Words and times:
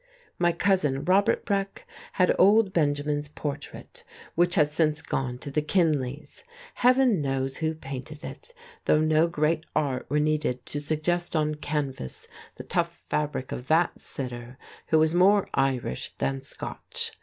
My 0.39 0.51
cousin 0.51 1.05
Robert 1.05 1.45
Breck 1.45 1.87
had 2.13 2.33
old 2.39 2.73
Benjamin's 2.73 3.27
portrait, 3.27 4.03
which 4.33 4.55
has 4.55 4.71
since 4.71 4.99
gone 4.99 5.37
to 5.37 5.51
the 5.51 5.61
Kinley's. 5.61 6.43
Heaven 6.73 7.21
knows 7.21 7.57
who 7.57 7.75
painted 7.75 8.23
it, 8.23 8.51
though 8.85 8.99
no 8.99 9.27
great 9.27 9.63
art 9.75 10.07
were 10.09 10.19
needed 10.19 10.65
to 10.65 10.81
suggest 10.81 11.35
on 11.35 11.53
canvas 11.53 12.27
the 12.55 12.63
tough 12.63 13.03
fabric 13.09 13.51
of 13.51 13.67
that 13.67 14.01
sitter, 14.01 14.57
who 14.87 14.97
was 14.97 15.13
more 15.13 15.47
Irish 15.53 16.09
than 16.09 16.41
Scotch. 16.41 17.11